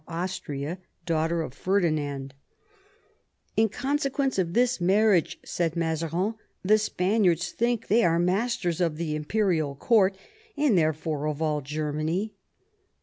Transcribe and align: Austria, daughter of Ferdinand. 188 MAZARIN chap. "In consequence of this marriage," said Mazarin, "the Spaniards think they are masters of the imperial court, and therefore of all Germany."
Austria, 0.07 0.79
daughter 1.05 1.43
of 1.43 1.53
Ferdinand. 1.53 2.33
188 3.53 3.63
MAZARIN 3.63 3.69
chap. 3.69 3.85
"In 3.85 3.89
consequence 3.91 4.39
of 4.39 4.53
this 4.55 4.81
marriage," 4.81 5.39
said 5.45 5.75
Mazarin, 5.75 6.33
"the 6.63 6.79
Spaniards 6.79 7.51
think 7.51 7.85
they 7.85 8.03
are 8.03 8.17
masters 8.17 8.81
of 8.81 8.97
the 8.97 9.15
imperial 9.15 9.75
court, 9.75 10.17
and 10.57 10.75
therefore 10.75 11.27
of 11.27 11.39
all 11.39 11.61
Germany." 11.61 12.33